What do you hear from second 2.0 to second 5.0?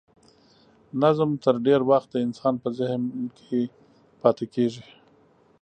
د انسان په ذهن کې پاتې کیږي.